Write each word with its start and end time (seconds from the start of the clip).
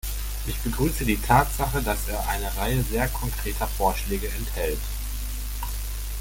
Ich 0.47 0.57
begrüße 0.61 1.05
die 1.05 1.21
Tatsache, 1.21 1.79
dass 1.83 2.07
er 2.07 2.27
eine 2.27 2.51
Reihe 2.57 2.81
sehr 2.81 3.07
konkreter 3.09 3.67
Vorschläge 3.67 4.29
enthält. 4.29 4.79